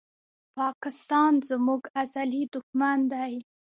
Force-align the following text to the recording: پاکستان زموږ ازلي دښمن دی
پاکستان 0.57 1.33
زموږ 1.49 1.81
ازلي 2.01 2.43
دښمن 2.53 2.99
دی 3.11 3.33